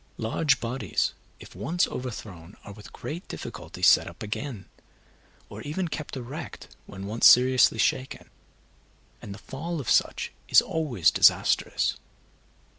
[0.17, 4.65] Large bodies, if once overthrown, are with great difficulty set up again,
[5.47, 8.27] or even kept erect when once seriously shaken,
[9.21, 11.97] and the fall of such is always disastrous.